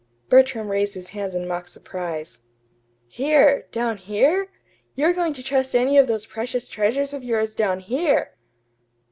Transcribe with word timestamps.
Bertram 0.29 0.69
raised 0.69 0.95
his 0.95 1.09
hands 1.09 1.35
in 1.35 1.47
mock 1.47 1.67
surprise. 1.67 2.41
"Here 3.07 3.67
down 3.71 3.97
here! 3.97 4.47
You're 4.95 5.13
going 5.13 5.33
to 5.33 5.43
trust 5.43 5.75
any 5.75 5.95
of 5.99 6.07
those 6.07 6.25
precious 6.25 6.67
treasures 6.67 7.13
of 7.13 7.23
yours 7.23 7.53
down 7.53 7.81
here!" 7.81 8.31